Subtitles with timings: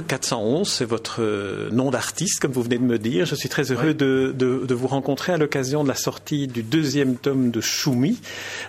[0.00, 3.26] E411, c'est votre euh, nom d'artiste, comme vous venez de me dire.
[3.26, 7.16] Je suis très heureux de, de, vous rencontrer à l'occasion de la sortie du deuxième
[7.16, 8.18] tome de Choumi,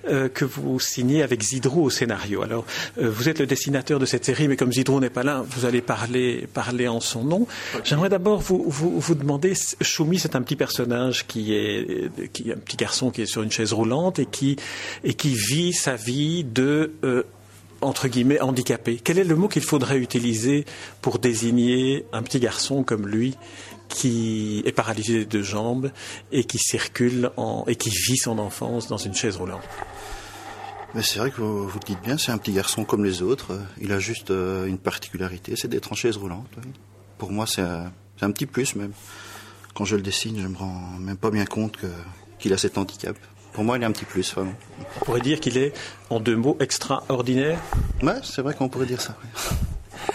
[0.07, 2.41] euh, que vous signez avec Zidrou au scénario.
[2.41, 2.65] Alors,
[3.01, 5.65] euh, vous êtes le dessinateur de cette série, mais comme Zidrou n'est pas là, vous
[5.65, 7.47] allez parler, parler en son nom.
[7.83, 12.57] J'aimerais d'abord vous, vous, vous, demander, Choumi, c'est un petit personnage qui est, qui, un
[12.57, 14.55] petit garçon qui est sur une chaise roulante et qui,
[15.03, 16.91] et qui vit sa vie de
[17.81, 18.99] entre guillemets, handicapé.
[19.03, 20.65] Quel est le mot qu'il faudrait utiliser
[21.01, 23.37] pour désigner un petit garçon comme lui
[23.87, 25.91] qui est paralysé des deux jambes
[26.31, 27.31] et qui circule
[27.67, 29.63] et qui vit son enfance dans une chaise roulante?
[30.95, 33.59] Mais c'est vrai que vous, vous dites bien, c'est un petit garçon comme les autres.
[33.79, 36.49] Il a juste euh, une particularité, c'est d'être en chaise roulante.
[37.19, 38.93] Pour moi, c'est un, petit plus même.
[39.75, 41.77] Quand je le dessine, je me rends même pas bien compte
[42.39, 43.15] qu'il a cet handicap.
[43.53, 44.53] Pour moi, il est un petit plus, vraiment.
[45.01, 45.73] On pourrait dire qu'il est,
[46.09, 47.59] en deux mots, extraordinaire
[48.01, 49.15] Ouais, c'est vrai qu'on pourrait dire ça.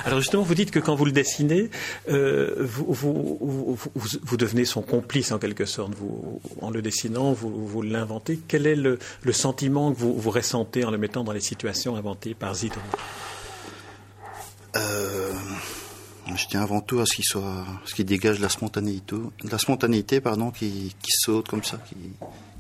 [0.05, 1.71] Alors justement, vous dites que quand vous le dessinez,
[2.09, 5.95] euh, vous, vous, vous, devenez son complice en quelque sorte.
[5.95, 8.39] Vous, en le dessinant, vous, l'inventez.
[8.49, 8.99] Quel est le,
[9.33, 12.81] sentiment que vous, ressentez en le mettant dans les situations inventées par Zidro
[14.77, 15.33] euh,
[16.27, 20.21] Je tiens avant tout à ce qu'il soit, ce qui dégage la spontanéité, la spontanéité,
[20.21, 21.97] pardon, qui, saute comme ça, qui,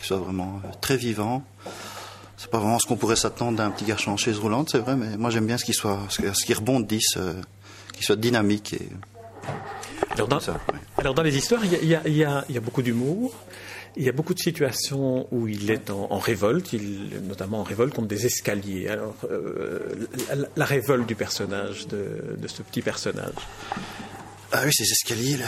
[0.05, 1.43] soit vraiment euh, très vivant.
[2.37, 4.97] C'est pas vraiment ce qu'on pourrait s'attendre d'un petit garçon en chaise roulante, c'est vrai,
[4.97, 7.33] mais moi j'aime bien ce qui soit, ce qui rebondisse, euh,
[7.95, 8.75] qu'il soit dynamique.
[8.75, 8.89] Et...
[10.11, 10.39] Alors, dans,
[10.99, 13.35] alors dans les histoires, il y a, y a, y a beaucoup d'humour.
[13.97, 17.95] Il y a beaucoup de situations où il est en, révolte, il, notamment en révolte
[17.95, 18.89] contre des escaliers.
[18.89, 19.79] Alors, euh,
[20.57, 23.35] la, révolte du personnage, de, de, ce petit personnage.
[24.51, 25.47] Ah oui, ces escaliers là,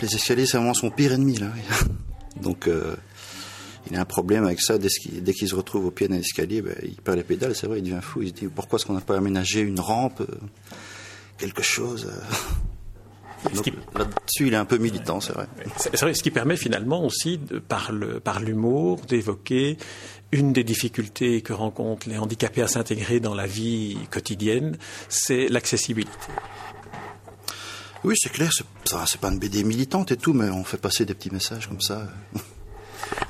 [0.00, 1.48] les escaliers, c'est vraiment son pire ennemi là.
[2.40, 2.68] Donc,
[3.90, 4.76] il a un problème avec ça.
[4.78, 4.88] Dès
[5.32, 7.84] qu'il se retrouve au pied d'un escalier, ben, il perd les pédales, c'est vrai, il
[7.84, 8.22] devient fou.
[8.22, 10.26] Il se dit pourquoi est-ce qu'on n'a pas aménagé une rampe, euh,
[11.38, 12.10] quelque chose
[13.44, 15.46] Là-dessus, il est un peu militant, c'est vrai.
[15.76, 17.92] C'est vrai, ce qui permet finalement aussi, de, par
[18.40, 19.78] l'humour, d'évoquer
[20.32, 24.76] une des difficultés que rencontrent les handicapés à s'intégrer dans la vie quotidienne,
[25.08, 26.12] c'est l'accessibilité.
[28.04, 31.14] Oui, c'est clair, c'est pas une BD militante et tout, mais on fait passer des
[31.14, 32.08] petits messages comme ça.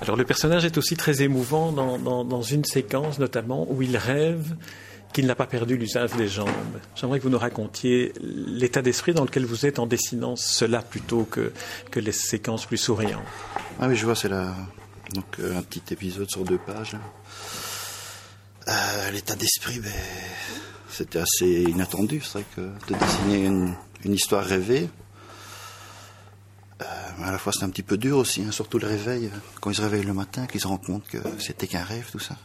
[0.01, 4.57] Alors le personnage est aussi très émouvant dans, une séquence notamment où il rêve
[5.13, 6.49] qu'il n'a pas perdu l'usage des jambes.
[6.95, 11.25] J'aimerais que vous nous racontiez l'état d'esprit dans lequel vous êtes en dessinant cela plutôt
[11.25, 11.53] que,
[11.91, 13.23] que les séquences plus souriantes.
[13.81, 14.55] Ah oui, je vois, c'est là.
[15.15, 16.97] Donc euh, un petit épisode sur deux pages.
[18.69, 19.91] Euh, l'état d'esprit, ben,
[20.91, 22.21] c'était assez inattendu.
[22.21, 23.47] C'est vrai que de dessiner
[24.05, 24.91] une histoire rêvée,
[26.83, 26.85] euh,
[27.25, 29.31] à la fois c'est un petit peu dur aussi, hein, surtout le réveil,
[29.61, 32.21] quand ils se réveillent le matin, qu'ils se rendent compte que c'était qu'un rêve, tout
[32.21, 32.37] ça.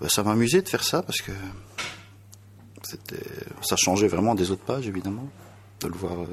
[0.00, 1.32] Ben, ça m'amusait de faire ça parce que
[3.62, 5.28] ça changeait vraiment des autres pages évidemment,
[5.80, 6.26] de le voir euh,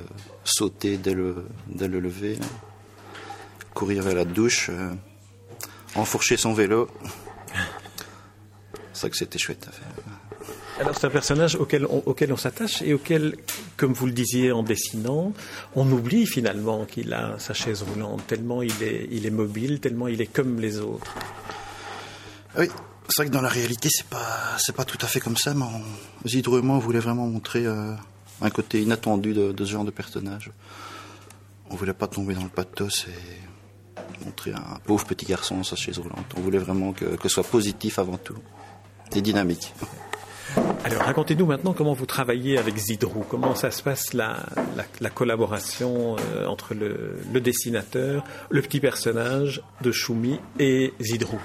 [0.43, 2.37] sauter dès le, dès le lever,
[3.73, 4.69] courir vers la douche,
[5.95, 6.89] enfourcher son vélo.
[8.93, 9.87] C'est ça que c'était chouette à faire.
[10.79, 13.37] Alors c'est un personnage auquel on, auquel on s'attache et auquel,
[13.77, 15.33] comme vous le disiez en dessinant,
[15.73, 20.07] on oublie finalement qu'il a sa chaise roulante, tellement il est, il est mobile, tellement
[20.07, 21.15] il est comme les autres.
[22.57, 22.69] Oui,
[23.09, 25.53] c'est vrai que dans la réalité, c'est pas, c'est pas tout à fait comme ça,
[25.53, 27.93] mais on, Zidro et moi, on voulait vraiment montrer euh,
[28.41, 30.51] un côté inattendu de, ce genre de personnage.
[31.69, 35.75] On voulait pas tomber dans le pathos et montrer un pauvre petit garçon dans sa
[35.75, 36.33] chaise roulante.
[36.37, 38.37] On voulait vraiment que, que ce soit positif avant tout
[39.15, 39.73] et dynamique.
[40.83, 44.45] Alors racontez-nous maintenant comment vous travaillez avec Zidrou, comment ça se passe la,
[45.13, 51.39] collaboration euh, entre le, dessinateur, le petit personnage de Choumi et Zidrou.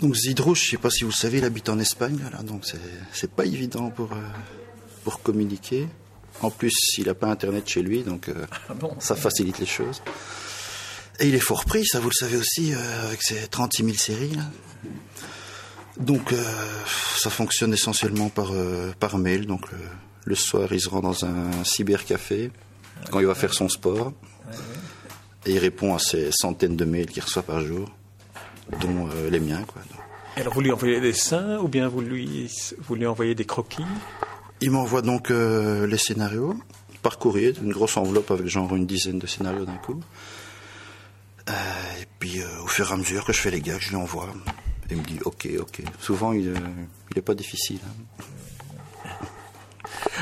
[0.00, 2.42] Donc Zidrou, je ne sais pas si vous le savez, il habite en Espagne, là,
[2.42, 2.64] donc
[3.12, 4.20] c'est pas évident pour, euh,
[5.04, 5.88] pour communiquer.
[6.42, 10.02] En plus, il n'a pas internet chez lui, donc euh, ah ça facilite les choses.
[11.18, 14.34] Et il est fort pris, ça vous le savez aussi, avec ses 36 000 séries.
[14.36, 14.44] Là.
[16.00, 16.42] Donc, euh,
[17.18, 19.46] ça fonctionne essentiellement par, euh, par mail.
[19.46, 19.66] Donc,
[20.24, 22.50] le, soir, il se rend dans un cybercafé
[23.10, 24.12] quand il va faire son sport.
[25.46, 27.90] Et il répond à ces centaines de mails qu'il reçoit par jour,
[28.80, 29.62] dont euh, les miens.
[29.64, 29.82] Quoi.
[30.36, 32.50] Alors, vous lui envoyez des dessins ou bien vous lui,
[32.86, 33.84] vous lui envoyez des croquis?
[34.60, 36.54] Il m'envoie donc les scénarios
[37.02, 40.00] par courrier, une grosse enveloppe avec genre une dizaine de scénarios d'un coup.
[41.48, 44.28] et puis, au fur et à mesure que je fais les gags, je lui envoie.
[44.90, 45.82] Il me dit ok, ok.
[45.98, 46.52] Souvent, il
[47.16, 47.80] n'est pas difficile.
[47.86, 48.24] Hein.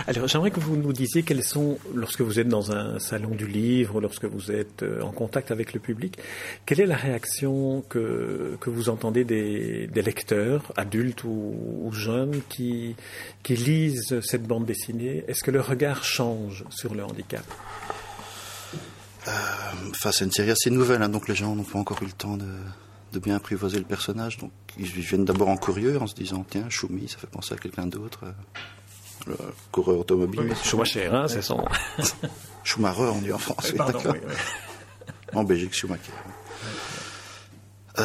[0.08, 3.46] Alors, j'aimerais que vous nous disiez quels sont, lorsque vous êtes dans un salon du
[3.46, 6.16] livre, lorsque vous êtes euh, en contact avec le public,
[6.64, 12.96] quelle est la réaction que, que vous entendez des, lecteurs, adultes ou, jeunes, qui,
[13.42, 15.24] qui lisent cette bande dessinée?
[15.28, 17.44] Est-ce que le regard change sur le handicap?
[19.26, 19.30] Euh,
[19.90, 22.12] Enfin, c'est une série assez nouvelle, hein, donc les gens n'ont pas encore eu le
[22.12, 22.48] temps de,
[23.12, 24.38] de bien apprivoiser le personnage.
[24.38, 27.58] Donc ils viennent d'abord en curieux en se disant tiens, Choumi, ça fait penser à
[27.58, 28.24] quelqu'un d'autre.
[29.28, 29.36] Le
[29.70, 30.40] coureur automobile.
[30.48, 31.64] Oui, Schumacher, hein, c'est son.
[32.64, 33.72] Schumacher, on dit en France.
[35.34, 36.12] en Belgique, Schumacher.
[37.98, 38.02] Euh,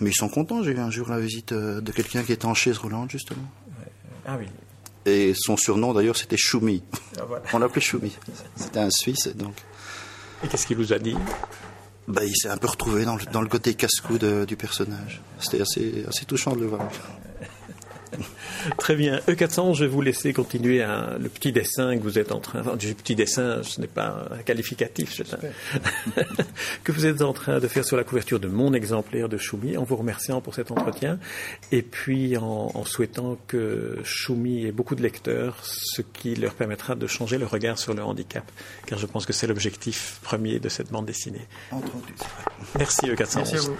[0.00, 0.62] mais ils sont contents.
[0.62, 3.42] J'ai eu un jour la visite euh, de quelqu'un qui était en chaise roulante, justement.
[4.26, 4.46] Ah oui.
[5.06, 6.82] Et son surnom, d'ailleurs, c'était Choumi.
[7.18, 7.22] Ah,
[7.52, 8.16] on l'appelait Choumi.
[8.56, 9.54] C'était un Suisse, donc.
[10.44, 11.16] Et qu'est-ce qu'il vous a dit?
[12.08, 15.20] Bah, il s'est un peu retrouvé dans le, dans le côté casse-cou du personnage.
[15.38, 16.88] C'était assez, assez touchant de le voir.
[18.78, 19.18] Très bien.
[19.28, 20.84] E400, je vais vous laisser continuer
[21.18, 22.60] le petit dessin que vous êtes en train.
[22.60, 25.22] Enfin, du petit dessin, ce n'est pas un qualificatif,
[26.84, 29.76] que vous êtes en train de faire sur la couverture de mon exemplaire de Choumi,
[29.76, 31.18] en vous remerciant pour cet entretien,
[31.72, 37.06] et puis en, souhaitant que Choumi ait beaucoup de lecteurs, ce qui leur permettra de
[37.06, 38.44] changer le regard sur le handicap,
[38.86, 41.46] car je pense que c'est l'objectif premier de cette bande dessinée.
[42.78, 43.36] Merci E400.
[43.36, 43.76] Merci à vous.